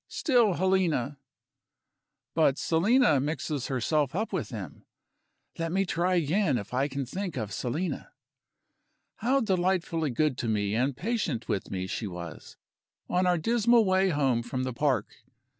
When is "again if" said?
6.15-6.73